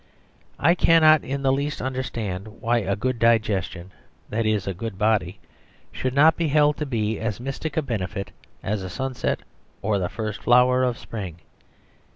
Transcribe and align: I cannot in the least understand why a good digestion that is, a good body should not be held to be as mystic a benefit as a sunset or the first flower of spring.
I 0.57 0.73
cannot 0.73 1.23
in 1.23 1.43
the 1.43 1.53
least 1.53 1.79
understand 1.79 2.59
why 2.59 2.79
a 2.79 2.95
good 2.95 3.19
digestion 3.19 3.91
that 4.29 4.47
is, 4.47 4.65
a 4.65 4.73
good 4.73 4.97
body 4.97 5.37
should 5.91 6.15
not 6.15 6.35
be 6.35 6.47
held 6.47 6.77
to 6.77 6.87
be 6.87 7.19
as 7.19 7.39
mystic 7.39 7.77
a 7.77 7.83
benefit 7.83 8.31
as 8.63 8.81
a 8.81 8.89
sunset 8.89 9.41
or 9.83 9.99
the 9.99 10.09
first 10.09 10.41
flower 10.41 10.83
of 10.83 10.97
spring. 10.97 11.41